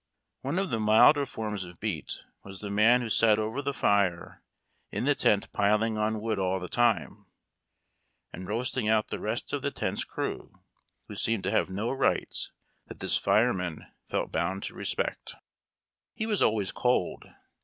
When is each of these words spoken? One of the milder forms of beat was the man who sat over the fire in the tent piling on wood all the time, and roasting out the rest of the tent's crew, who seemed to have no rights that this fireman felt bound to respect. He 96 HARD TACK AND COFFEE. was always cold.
One 0.41 0.57
of 0.57 0.71
the 0.71 0.79
milder 0.79 1.27
forms 1.27 1.63
of 1.63 1.79
beat 1.79 2.23
was 2.43 2.59
the 2.59 2.71
man 2.71 3.01
who 3.01 3.09
sat 3.11 3.37
over 3.37 3.61
the 3.61 3.71
fire 3.71 4.41
in 4.89 5.05
the 5.05 5.13
tent 5.13 5.51
piling 5.51 5.95
on 5.95 6.21
wood 6.21 6.39
all 6.39 6.59
the 6.59 6.67
time, 6.67 7.27
and 8.33 8.47
roasting 8.47 8.89
out 8.89 9.09
the 9.09 9.19
rest 9.19 9.53
of 9.53 9.61
the 9.61 9.69
tent's 9.69 10.03
crew, 10.03 10.63
who 11.07 11.13
seemed 11.15 11.43
to 11.43 11.51
have 11.51 11.69
no 11.69 11.91
rights 11.91 12.51
that 12.87 12.99
this 12.99 13.15
fireman 13.15 13.85
felt 14.09 14.31
bound 14.31 14.63
to 14.63 14.73
respect. 14.73 15.35
He 15.35 15.35
96 15.35 15.35
HARD 15.35 15.43
TACK 15.43 15.43
AND 15.53 16.15
COFFEE. 16.15 16.25
was 16.25 16.41
always 16.41 16.71
cold. 16.71 17.25